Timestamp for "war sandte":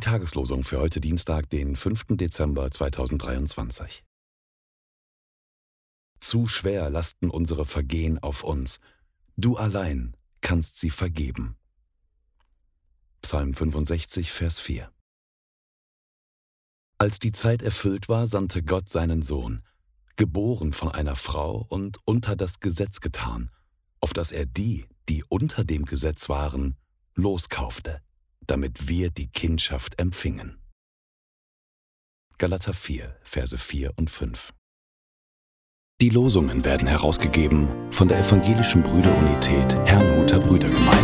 18.08-18.62